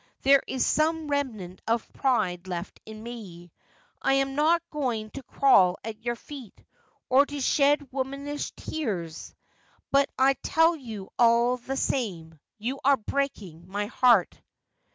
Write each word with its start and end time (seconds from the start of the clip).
There 0.23 0.41
is 0.47 0.65
some 0.65 1.09
remnant 1.09 1.61
of 1.67 1.93
pride 1.93 2.47
left 2.47 2.79
in 2.87 3.03
me. 3.03 3.51
I 4.01 4.15
am 4.15 4.33
not 4.33 4.63
going 4.71 5.11
to 5.11 5.21
crawl 5.21 5.77
at 5.83 6.03
your 6.03 6.15
feet, 6.15 6.63
or 7.07 7.27
to 7.27 7.39
shed 7.39 7.87
womanish 7.91 8.51
tears. 8.53 9.35
But 9.91 10.09
I 10.17 10.33
tell 10.41 10.75
you 10.75 11.09
all 11.19 11.57
the 11.57 11.77
same, 11.77 12.39
you 12.57 12.79
are 12.83 12.97
breaking 12.97 13.67
my 13.69 13.85
heart.' 13.85 14.41